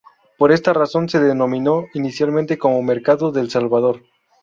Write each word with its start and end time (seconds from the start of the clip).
Por 0.39 0.51
esta 0.51 0.73
razón 0.73 1.07
se 1.09 1.19
denominó 1.19 1.85
inicialmente 1.93 2.57
como 2.57 2.81
Mercado 2.81 3.31
del 3.31 3.51
Salvador. 3.51 4.01